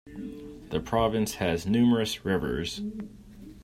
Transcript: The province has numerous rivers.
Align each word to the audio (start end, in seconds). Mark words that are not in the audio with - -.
The 0.71 0.79
province 0.79 1.35
has 1.35 1.67
numerous 1.67 2.25
rivers. 2.25 2.81